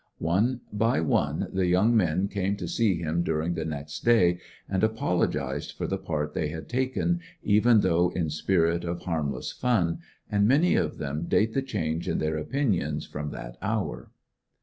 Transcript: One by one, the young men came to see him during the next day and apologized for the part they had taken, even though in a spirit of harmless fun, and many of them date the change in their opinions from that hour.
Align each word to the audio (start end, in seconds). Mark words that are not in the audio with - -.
One 0.17 0.61
by 0.73 0.99
one, 0.99 1.47
the 1.53 1.67
young 1.67 1.95
men 1.95 2.27
came 2.27 2.55
to 2.57 2.67
see 2.67 2.95
him 2.95 3.21
during 3.21 3.53
the 3.53 3.65
next 3.65 4.03
day 4.03 4.39
and 4.67 4.83
apologized 4.83 5.73
for 5.73 5.85
the 5.85 5.99
part 5.99 6.33
they 6.33 6.47
had 6.47 6.67
taken, 6.67 7.19
even 7.43 7.81
though 7.81 8.09
in 8.09 8.25
a 8.25 8.29
spirit 8.31 8.83
of 8.83 9.01
harmless 9.01 9.51
fun, 9.51 9.99
and 10.27 10.47
many 10.47 10.73
of 10.73 10.97
them 10.97 11.25
date 11.27 11.53
the 11.53 11.61
change 11.61 12.09
in 12.09 12.17
their 12.17 12.39
opinions 12.39 13.05
from 13.05 13.29
that 13.29 13.57
hour. 13.61 14.09